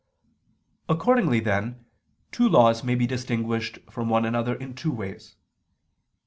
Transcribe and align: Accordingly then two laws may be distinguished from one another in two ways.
Accordingly 0.89 1.39
then 1.41 1.85
two 2.31 2.49
laws 2.49 2.83
may 2.83 2.95
be 2.95 3.05
distinguished 3.05 3.77
from 3.91 4.09
one 4.09 4.25
another 4.25 4.55
in 4.55 4.73
two 4.73 4.91
ways. 4.91 5.35